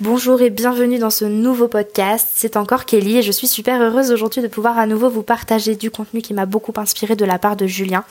[0.00, 2.28] Bonjour et bienvenue dans ce nouveau podcast.
[2.32, 5.74] C'est encore Kelly et je suis super heureuse aujourd'hui de pouvoir à nouveau vous partager
[5.74, 8.04] du contenu qui m'a beaucoup inspiré de la part de Julien.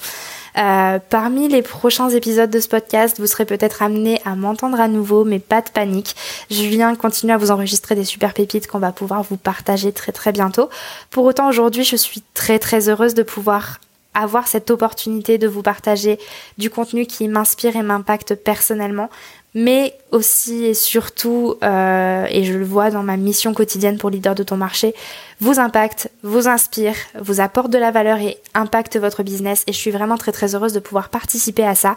[0.57, 4.89] Euh, parmi les prochains épisodes de ce podcast, vous serez peut-être amené à m'entendre à
[4.89, 6.17] nouveau, mais pas de panique.
[6.51, 10.33] Julien continue à vous enregistrer des super pépites qu'on va pouvoir vous partager très très
[10.33, 10.69] bientôt.
[11.09, 13.79] Pour autant, aujourd'hui, je suis très très heureuse de pouvoir
[14.17, 16.17] avoir cette opportunité de vous partager
[16.57, 19.09] du contenu qui m'inspire et m'impacte personnellement,
[19.53, 24.35] mais aussi et surtout, euh, et je le vois dans ma mission quotidienne pour leader
[24.35, 24.93] de ton marché,
[25.39, 29.63] vous impacte, vous inspire, vous apporte de la valeur et impacte votre business.
[29.67, 31.95] Et je suis vraiment très très heureuse de pouvoir participer à ça.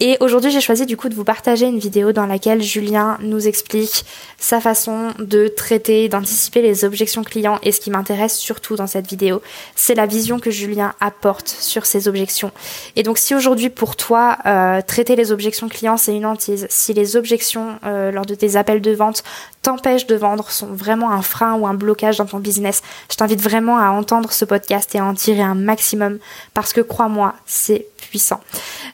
[0.00, 3.46] Et aujourd'hui, j'ai choisi du coup de vous partager une vidéo dans laquelle Julien nous
[3.46, 4.04] explique
[4.38, 7.60] sa façon de traiter, d'anticiper les objections clients.
[7.62, 9.40] Et ce qui m'intéresse surtout dans cette vidéo,
[9.76, 12.50] c'est la vision que Julien apporte sur ces objections.
[12.96, 16.92] Et donc, si aujourd'hui pour toi, euh, traiter les objections clients, c'est une hantise, si
[16.92, 19.22] les objections euh, lors de tes appels de vente
[19.64, 23.40] t'empêchent de vendre, sont vraiment un frein ou un blocage dans ton business, je t'invite
[23.40, 26.18] vraiment à entendre ce podcast et à en tirer un maximum
[26.52, 28.40] parce que crois-moi, c'est puissant.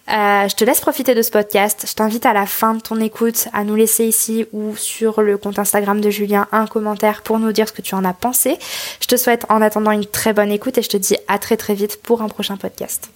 [0.08, 1.84] Euh, je te laisse profiter de ce podcast.
[1.88, 5.36] Je t'invite à la fin de ton écoute à nous laisser ici ou sur le
[5.36, 8.56] compte Instagram de Julien un commentaire pour nous dire ce que tu en as pensé.
[9.00, 11.56] Je te souhaite en attendant une très bonne écoute et je te dis à très
[11.56, 13.10] très vite pour un prochain podcast.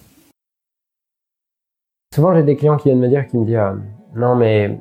[2.13, 3.73] Souvent j'ai des clients qui viennent me dire, qui me disent euh,
[4.15, 4.79] non mais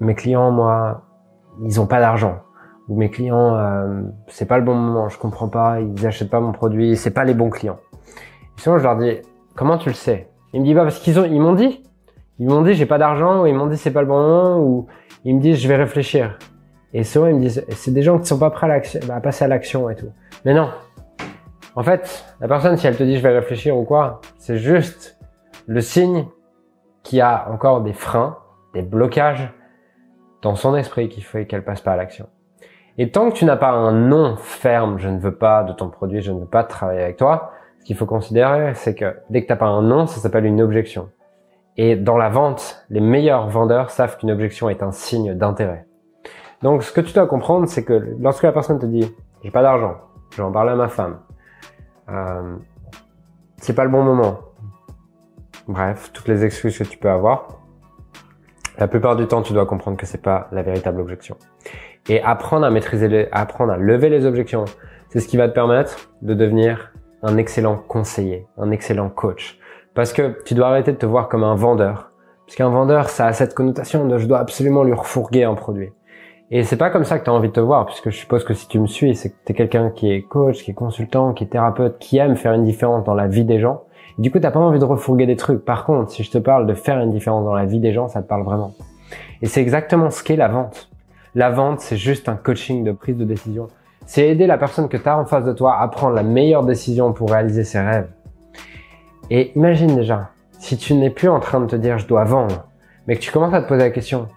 [0.00, 1.09] mes clients moi
[1.62, 2.40] ils ont pas d'argent
[2.88, 6.40] ou mes clients euh, c'est pas le bon moment, je comprends pas, ils achètent pas
[6.40, 7.78] mon produit, c'est pas les bons clients.
[8.58, 9.18] Et souvent je leur dis
[9.54, 10.28] comment tu le sais?
[10.52, 11.82] Il me dit bah parce qu'ils ont ils m'ont dit,
[12.38, 14.60] ils m'ont dit j'ai pas d'argent ou ils m'ont dit c'est pas le bon moment
[14.60, 14.86] ou
[15.24, 16.38] ils me disent je vais réfléchir.
[16.92, 19.44] Et souvent ils me disent c'est des gens qui sont pas prêts à, à passer
[19.44, 20.10] à l'action et tout.
[20.44, 20.68] Mais non.
[21.76, 25.16] En fait, la personne si elle te dit je vais réfléchir ou quoi, c'est juste
[25.68, 26.26] le signe
[27.04, 28.36] qu'il y a encore des freins,
[28.74, 29.52] des blocages
[30.42, 32.26] dans son esprit qui fait qu'elle passe pas à l'action.
[32.98, 35.88] Et tant que tu n'as pas un non ferme, je ne veux pas de ton
[35.88, 39.42] produit, je ne veux pas travailler avec toi, ce qu'il faut considérer, c'est que dès
[39.42, 41.10] que tu n'as pas un non, ça s'appelle une objection.
[41.76, 45.86] Et dans la vente, les meilleurs vendeurs savent qu'une objection est un signe d'intérêt.
[46.62, 49.10] Donc ce que tu dois comprendre, c'est que lorsque la personne te dit
[49.42, 49.96] j'ai pas d'argent,
[50.30, 51.20] je vais en parler à ma femme,
[52.10, 52.56] euh,
[53.56, 54.40] c'est pas le bon moment.
[55.68, 57.59] Bref, toutes les excuses que tu peux avoir,
[58.80, 61.36] la plupart du temps, tu dois comprendre que c'est pas la véritable objection.
[62.08, 64.64] Et apprendre à maîtriser les, apprendre à lever les objections,
[65.10, 66.92] c'est ce qui va te permettre de devenir
[67.22, 69.58] un excellent conseiller, un excellent coach.
[69.94, 72.10] Parce que tu dois arrêter de te voir comme un vendeur.
[72.46, 75.92] Parce qu'un vendeur, ça a cette connotation de je dois absolument lui refourguer un produit.
[76.50, 78.44] Et c'est pas comme ça que tu as envie de te voir, puisque je suppose
[78.44, 80.74] que si tu me suis, c'est que tu es quelqu'un qui est coach, qui est
[80.74, 83.84] consultant, qui est thérapeute, qui aime faire une différence dans la vie des gens.
[84.20, 85.64] Du coup, t'as pas envie de refourguer des trucs.
[85.64, 88.06] Par contre, si je te parle de faire une différence dans la vie des gens,
[88.06, 88.74] ça te parle vraiment.
[89.40, 90.90] Et c'est exactement ce qu'est la vente.
[91.34, 93.68] La vente, c'est juste un coaching de prise de décision.
[94.04, 96.64] C'est aider la personne que tu as en face de toi à prendre la meilleure
[96.64, 98.08] décision pour réaliser ses rêves.
[99.30, 102.66] Et imagine déjà, si tu n'es plus en train de te dire je dois vendre,
[103.06, 104.28] mais que tu commences à te poser la question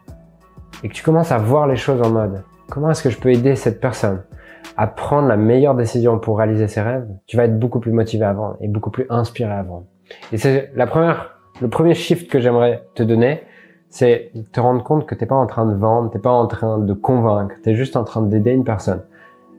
[0.81, 3.31] et que tu commences à voir les choses en mode comment est-ce que je peux
[3.31, 4.23] aider cette personne?
[4.77, 8.25] À prendre la meilleure décision pour réaliser ses rêves, tu vas être beaucoup plus motivé
[8.33, 9.85] vendre et beaucoup plus inspiré vendre.
[10.31, 13.43] Et c'est la première, le premier shift que j'aimerais te donner,
[13.89, 16.79] c'est te rendre compte que t'es pas en train de vendre, t'es pas en train
[16.79, 19.03] de convaincre, tu es juste en train d'aider une personne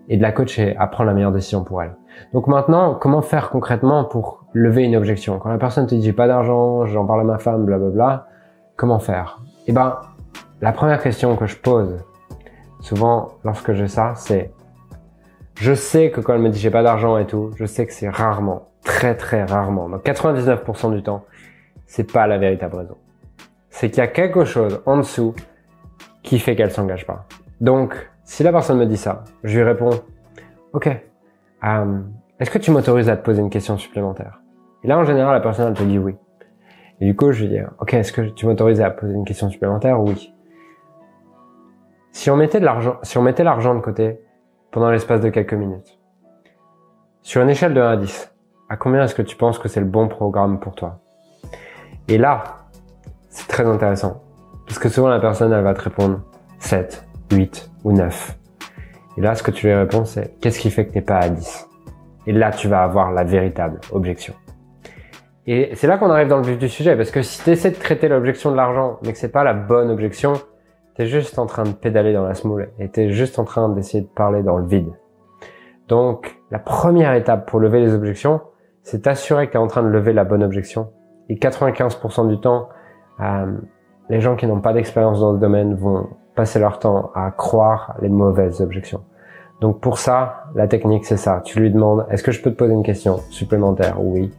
[0.08, 1.94] et de la coacher à prendre la meilleure décision pour elle.
[2.32, 5.38] Donc maintenant, comment faire concrètement pour lever une objection?
[5.38, 8.26] Quand la personne te dit j'ai pas d'argent, j'en parle à ma femme, blablabla,
[8.76, 9.40] comment faire?
[9.66, 9.96] Eh ben,
[10.60, 12.04] la première question que je pose
[12.80, 14.52] souvent lorsque j'ai ça, c'est
[15.56, 17.92] je sais que quand elle me dit j'ai pas d'argent et tout, je sais que
[17.92, 21.24] c'est rarement, très très rarement, donc 99% du temps,
[21.86, 22.96] c'est pas la véritable raison.
[23.70, 25.34] C'est qu'il y a quelque chose en dessous
[26.22, 27.26] qui fait qu'elle s'engage pas.
[27.60, 27.94] Donc,
[28.24, 29.90] si la personne me dit ça, je lui réponds,
[30.72, 30.88] ok,
[31.64, 32.00] euh,
[32.40, 34.40] est-ce que tu m'autorises à te poser une question supplémentaire?
[34.82, 36.14] Et là, en général, la personne elle te dit oui.
[37.00, 39.48] Et du coup, je lui dis, ok, est-ce que tu m'autorises à poser une question
[39.48, 40.00] supplémentaire?
[40.00, 40.32] Oui.
[42.12, 44.20] Si on mettait de l'argent, si on mettait l'argent de côté,
[44.74, 46.00] pendant l'espace de quelques minutes.
[47.22, 48.34] Sur une échelle de 1 à 10,
[48.68, 50.98] à combien est-ce que tu penses que c'est le bon programme pour toi?
[52.08, 52.42] Et là,
[53.28, 54.24] c'est très intéressant.
[54.66, 56.22] Parce que souvent la personne, elle va te répondre
[56.58, 58.36] 7, 8 ou 9.
[59.16, 61.28] Et là, ce que tu lui réponds, c'est qu'est-ce qui fait que t'es pas à
[61.28, 61.68] 10
[62.26, 64.34] Et là, tu vas avoir la véritable objection.
[65.46, 67.70] Et c'est là qu'on arrive dans le vif du sujet, parce que si tu essaies
[67.70, 70.32] de traiter l'objection de l'argent, mais que c'est pas la bonne objection,
[70.94, 74.02] T'es juste en train de pédaler dans la smoule et t'es juste en train d'essayer
[74.02, 74.92] de parler dans le vide.
[75.88, 78.40] Donc, la première étape pour lever les objections,
[78.82, 80.90] c'est t'assurer que tu es en train de lever la bonne objection.
[81.28, 82.68] Et 95% du temps,
[83.20, 83.56] euh,
[84.08, 87.96] les gens qui n'ont pas d'expérience dans ce domaine vont passer leur temps à croire
[88.00, 89.02] les mauvaises objections.
[89.60, 91.40] Donc pour ça, la technique c'est ça.
[91.44, 93.96] Tu lui demandes, est-ce que je peux te poser une question supplémentaire?
[94.02, 94.30] Oui.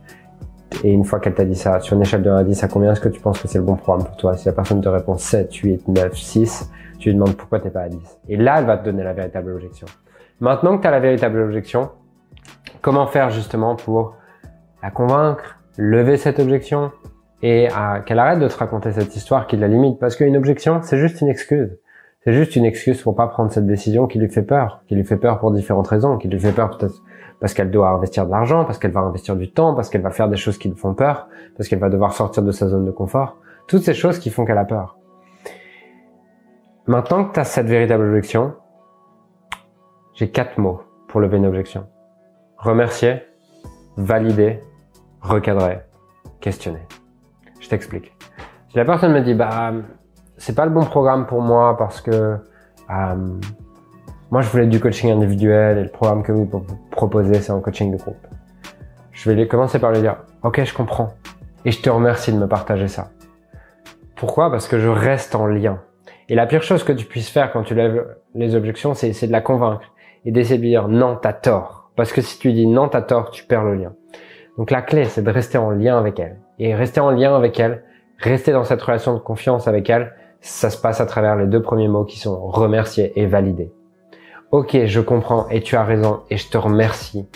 [0.84, 2.68] Et une fois qu'elle t'a dit ça, sur une échelle de 1 à 10, à
[2.68, 4.36] combien est-ce que tu penses que c'est le bon programme pour toi?
[4.38, 7.82] Si la personne te répond 7, 8, 9, 6, tu lui demandes pourquoi t'es pas
[7.82, 8.00] à 10.
[8.30, 9.88] Et là, elle va te donner la véritable objection.
[10.40, 11.90] Maintenant que tu as la véritable objection,
[12.82, 14.16] comment faire justement pour
[14.84, 16.92] la convaincre, lever cette objection
[17.42, 17.68] et
[18.06, 20.00] qu'elle arrête de te raconter cette histoire qui la limite?
[20.00, 21.78] Parce qu'une objection, c'est juste une excuse.
[22.26, 25.04] C'est juste une excuse pour pas prendre cette décision qui lui fait peur, qui lui
[25.04, 27.04] fait peur pour différentes raisons, qui lui fait peur peut-être
[27.40, 30.10] parce qu'elle doit investir de l'argent, parce qu'elle va investir du temps, parce qu'elle va
[30.10, 32.86] faire des choses qui lui font peur, parce qu'elle va devoir sortir de sa zone
[32.86, 33.38] de confort.
[33.68, 34.98] Toutes ces choses qui font qu'elle a peur.
[36.88, 38.54] Maintenant que tu as cette véritable objection,
[40.16, 41.86] j'ai quatre mots pour lever une objection.
[42.58, 43.22] Remercier,
[43.98, 44.60] valider,
[45.22, 45.80] recadrer,
[46.40, 46.88] questionner.
[47.60, 48.12] Je t'explique.
[48.70, 49.74] Si la personne me dit, bah,
[50.38, 52.12] c'est pas le bon programme pour moi parce que
[52.90, 53.16] euh,
[54.32, 56.50] moi je voulais du coaching individuel et le programme que vous
[56.92, 58.28] proposez c'est un coaching de groupe.
[59.12, 61.14] Je vais commencer par lui dire ok je comprends
[61.64, 63.10] et je te remercie de me partager ça.
[64.16, 64.50] Pourquoi?
[64.50, 65.80] Parce que je reste en lien.
[66.30, 69.32] Et la pire chose que tu puisses faire quand tu lèves les objections, c'est de
[69.32, 69.92] la convaincre
[70.26, 71.92] et d'essayer de lui dire non, t'as tort.
[71.96, 73.94] Parce que si tu dis non, t'as tort, tu perds le lien.
[74.58, 76.38] Donc la clé, c'est de rester en lien avec elle.
[76.60, 77.84] Et rester en lien avec elle,
[78.18, 80.14] rester dans cette relation de confiance avec elle,
[80.46, 83.74] ça se passe à travers les deux premiers mots qui sont remercier et valider.
[84.52, 87.28] Ok, je comprends et tu as raison et je te remercie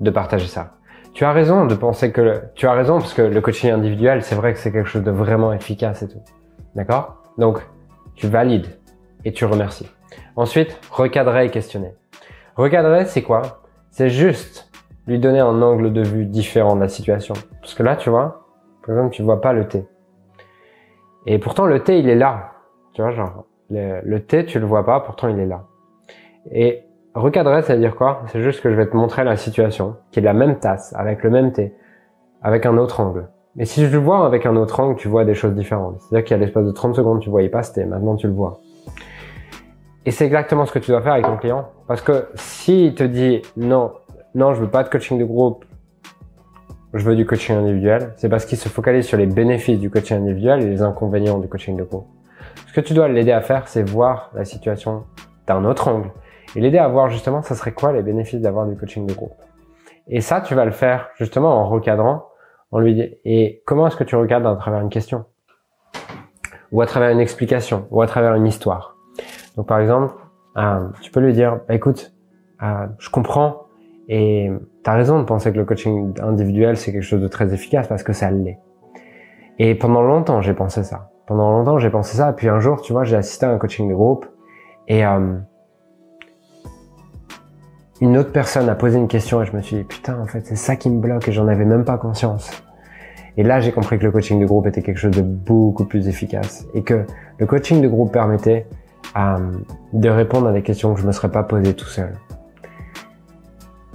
[0.00, 0.74] de partager ça.
[1.14, 4.34] Tu as raison de penser que tu as raison parce que le coaching individuel, c'est
[4.34, 6.22] vrai que c'est quelque chose de vraiment efficace et tout.
[6.74, 7.22] D'accord?
[7.38, 7.66] Donc,
[8.14, 8.78] tu valides
[9.24, 9.90] et tu remercies.
[10.36, 11.94] Ensuite, recadrer et questionner.
[12.54, 13.62] Recadrer, c'est quoi?
[13.90, 14.70] C'est juste
[15.06, 17.34] lui donner un angle de vue différent de la situation.
[17.62, 18.46] Parce que là, tu vois,
[18.86, 19.86] par exemple, tu vois pas le thé.
[21.26, 22.52] Et pourtant, le thé, il est là.
[22.92, 25.64] Tu vois, genre, le, thé, tu le vois pas, pourtant, il est là.
[26.50, 26.82] Et
[27.14, 28.22] recadrer, ça veut dire quoi?
[28.26, 31.22] C'est juste que je vais te montrer la situation, qui est la même tasse, avec
[31.22, 31.74] le même thé,
[32.42, 33.28] avec un autre angle.
[33.56, 36.00] Mais si je le vois avec un autre angle, tu vois des choses différentes.
[36.00, 38.60] C'est-à-dire qu'à l'espace de 30 secondes, tu voyais pas ce thé, maintenant tu le vois.
[40.06, 41.68] Et c'est exactement ce que tu dois faire avec ton client.
[41.86, 43.92] Parce que s'il te dit non,
[44.34, 45.64] non, je veux pas de coaching de groupe,
[46.94, 50.18] je veux du coaching individuel, c'est parce qu'il se focalise sur les bénéfices du coaching
[50.18, 52.06] individuel et les inconvénients du coaching de groupe.
[52.66, 55.04] Ce que tu dois l'aider à faire, c'est voir la situation
[55.46, 56.10] d'un autre angle
[56.56, 59.34] et l'aider à voir justement, ça serait quoi les bénéfices d'avoir du coaching de groupe.
[60.08, 62.26] Et ça, tu vas le faire justement en recadrant,
[62.72, 65.24] en lui disant, et comment est-ce que tu recadres à travers une question?
[66.72, 68.96] Ou à travers une explication ou à travers une histoire.
[69.56, 70.14] Donc par exemple,
[70.56, 72.12] euh, tu peux lui dire, bah, écoute,
[72.62, 73.66] euh, je comprends
[74.08, 74.50] et
[74.94, 78.12] raison de penser que le coaching individuel, c'est quelque chose de très efficace parce que
[78.12, 78.58] ça l'est.
[79.58, 81.10] Et pendant longtemps, j'ai pensé ça.
[81.26, 82.32] Pendant longtemps, j'ai pensé ça.
[82.32, 84.26] Puis un jour, tu vois, j'ai assisté à un coaching de groupe
[84.88, 85.36] et euh,
[88.00, 90.46] une autre personne a posé une question et je me suis dit, putain, en fait,
[90.46, 92.50] c'est ça qui me bloque et j'en avais même pas conscience.
[93.36, 96.08] Et là, j'ai compris que le coaching de groupe était quelque chose de beaucoup plus
[96.08, 97.04] efficace et que
[97.38, 98.66] le coaching de groupe permettait
[99.16, 99.36] euh,
[99.92, 102.14] de répondre à des questions que je me serais pas posées tout seul.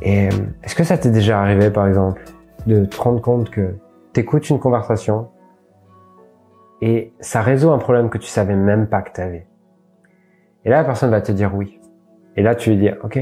[0.02, 0.32] Et euh,
[0.64, 2.24] est-ce que ça t'est déjà arrivé, par exemple,
[2.68, 3.76] de te rendre compte que
[4.14, 5.30] t'écoutes une conversation
[6.82, 9.48] et ça résout un problème que tu savais même pas que tu avais.
[10.66, 11.80] Et là, la personne va te dire oui.
[12.36, 13.20] Et là, tu lui dis, OK,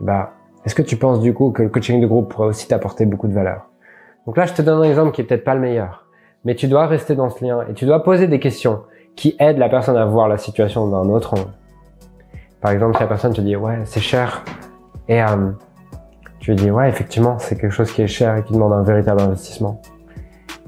[0.00, 3.06] bah, est-ce que tu penses du coup que le coaching de groupe pourrait aussi t'apporter
[3.06, 3.68] beaucoup de valeur?
[4.26, 6.06] Donc là, je te donne un exemple qui est peut-être pas le meilleur,
[6.44, 8.82] mais tu dois rester dans ce lien et tu dois poser des questions
[9.16, 11.50] qui aident la personne à voir la situation d'un autre angle.
[12.60, 14.44] Par exemple, si la personne te dit, ouais, c'est cher,
[15.08, 15.50] et euh,
[16.42, 19.20] tu dis ouais effectivement c'est quelque chose qui est cher et qui demande un véritable
[19.20, 19.80] investissement.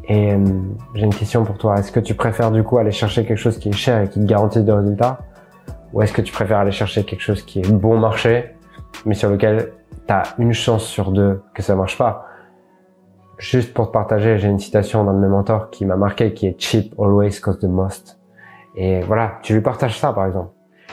[0.06, 0.38] Et euh,
[0.94, 1.78] j'ai une question pour toi.
[1.78, 4.20] Est-ce que tu préfères du coup aller chercher quelque chose qui est cher et qui
[4.20, 5.18] te garantit des résultats?
[5.92, 8.50] Ou est-ce que tu préfères aller chercher quelque chose qui est bon marché
[9.04, 9.72] mais sur lequel
[10.06, 12.26] tu as une chance sur deux que ça marche pas?
[13.38, 16.46] Juste pour te partager, j'ai une citation d'un de mes mentors qui m'a marqué qui
[16.46, 18.20] est cheap always cost the most.
[18.76, 20.50] Et voilà, tu lui partages ça par exemple.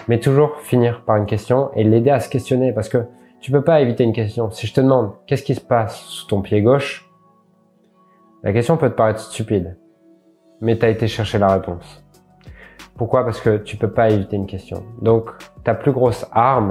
[0.08, 3.06] Mais toujours finir par une question et l'aider à se questionner parce que
[3.42, 4.52] tu peux pas éviter une question.
[4.52, 7.10] Si je te demande qu'est-ce qui se passe sous ton pied gauche,
[8.44, 9.78] la question peut te paraître stupide,
[10.62, 12.04] mais tu as été chercher la réponse.
[12.96, 13.24] Pourquoi?
[13.26, 14.84] Parce que tu peux pas éviter une question.
[15.02, 15.32] Donc,
[15.64, 16.70] ta plus grosse arme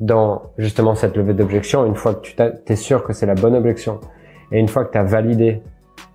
[0.00, 3.54] dans justement cette levée d'objection, une fois que tu es sûr que c'est la bonne
[3.54, 4.00] objection,
[4.52, 5.62] et une fois que tu as validé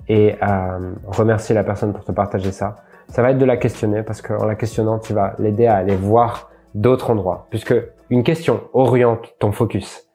[0.08, 2.76] et euh, remercié la personne pour te partager ça,
[3.08, 5.96] ça va être de la questionner parce qu'en la questionnant, tu vas l'aider à aller
[5.96, 7.48] voir d'autres endroits.
[7.50, 7.76] Puisque
[8.10, 10.08] une question oriente ton focus.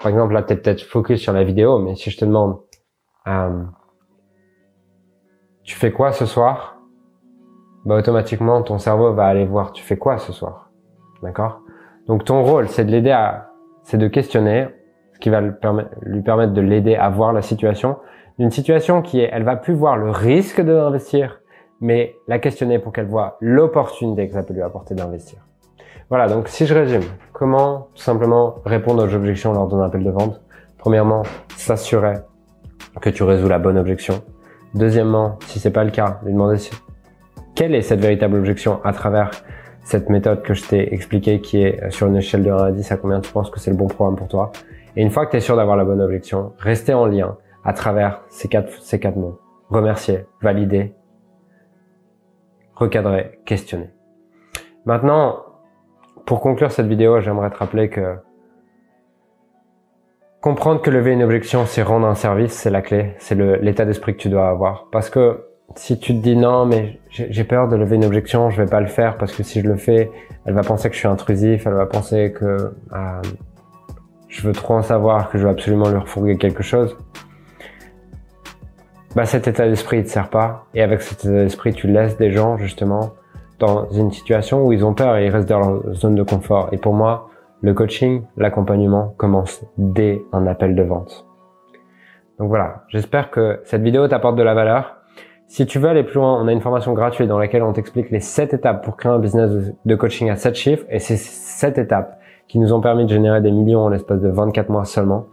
[0.00, 2.58] Par exemple, là, tu es peut-être focus sur la vidéo, mais si je te demande,
[3.28, 3.62] euh,
[5.62, 6.76] tu fais quoi ce soir?
[7.84, 10.70] Bah automatiquement ton cerveau va aller voir tu fais quoi ce soir?
[11.22, 11.60] D'accord?
[12.06, 13.50] Donc ton rôle, c'est de l'aider à,
[13.82, 14.68] c'est de questionner,
[15.14, 17.98] ce qui va lui permettre de l'aider à voir la situation,
[18.38, 21.40] d'une situation qui est, elle va plus voir le risque de l'investir,
[21.80, 25.40] mais la questionner pour qu'elle voit l'opportunité que ça peut lui apporter d'investir.
[26.08, 30.10] Voilà, donc si je résume, comment tout simplement répondre aux objections lors d'un appel de
[30.10, 30.40] vente?
[30.78, 31.22] Premièrement,
[31.56, 32.14] s'assurer
[33.00, 34.22] que tu résous la bonne objection.
[34.74, 36.58] Deuxièmement, si c'est pas le cas, lui demander
[37.54, 39.30] quelle est cette véritable objection à travers
[39.84, 42.92] cette méthode que je t'ai expliquée qui est sur une échelle de 1 à 10
[42.92, 44.52] à combien tu penses que c'est le bon programme pour toi?
[44.96, 47.72] Et une fois que tu es sûr d'avoir la bonne objection, rester en lien à
[47.72, 49.38] travers ces quatre, ces quatre mots.
[49.68, 50.94] Remercier, valider,
[52.74, 53.90] recadrer, questionner.
[54.84, 55.44] Maintenant,
[56.26, 58.16] pour conclure cette vidéo, j'aimerais te rappeler que
[60.40, 64.14] comprendre que lever une objection, c'est rendre un service, c'est la clé, c'est l'état d'esprit
[64.14, 64.88] que tu dois avoir.
[64.90, 65.44] Parce que
[65.76, 68.80] si tu te dis non, mais j'ai peur de lever une objection, je vais pas
[68.80, 70.10] le faire parce que si je le fais,
[70.44, 73.22] elle va penser que je suis intrusif, elle va penser que euh,
[74.28, 76.96] je veux trop en savoir, que je veux absolument lui refourguer quelque chose.
[79.14, 80.66] Bah cet état d'esprit ne te sert pas.
[80.74, 83.12] Et avec cet état d'esprit, tu laisses des gens justement
[83.62, 86.68] dans une situation où ils ont peur et ils restent dans leur zone de confort.
[86.72, 87.28] Et pour moi,
[87.60, 91.26] le coaching, l'accompagnement commence dès un appel de vente.
[92.38, 94.96] Donc voilà, j'espère que cette vidéo t'apporte de la valeur.
[95.46, 98.10] Si tu veux aller plus loin, on a une formation gratuite dans laquelle on t'explique
[98.10, 101.78] les 7 étapes pour créer un business de coaching à 7 chiffres et c'est 7
[101.78, 105.26] étapes qui nous ont permis de générer des millions en l'espace de 24 mois seulement.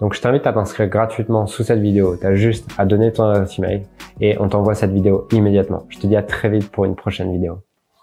[0.00, 2.16] Donc je t'invite à t'inscrire gratuitement sous cette vidéo.
[2.16, 3.82] Tu as juste à donner ton adresse email
[4.20, 5.84] et on t'envoie cette vidéo immédiatement.
[5.88, 7.65] Je te dis à très vite pour une prochaine vidéo.